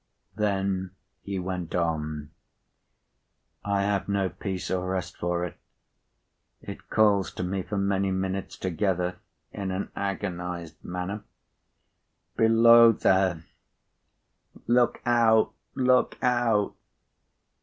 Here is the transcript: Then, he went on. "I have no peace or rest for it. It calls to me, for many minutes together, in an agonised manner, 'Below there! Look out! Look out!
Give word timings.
Then, 0.35 0.95
he 1.21 1.37
went 1.37 1.75
on. 1.75 2.31
"I 3.63 3.83
have 3.83 4.09
no 4.09 4.29
peace 4.29 4.71
or 4.71 4.89
rest 4.89 5.15
for 5.17 5.45
it. 5.45 5.57
It 6.59 6.89
calls 6.89 7.31
to 7.33 7.43
me, 7.43 7.61
for 7.61 7.77
many 7.77 8.09
minutes 8.09 8.57
together, 8.57 9.17
in 9.53 9.69
an 9.69 9.91
agonised 9.95 10.83
manner, 10.83 11.21
'Below 12.35 12.93
there! 12.93 13.43
Look 14.65 15.03
out! 15.05 15.53
Look 15.75 16.17
out! 16.23 16.73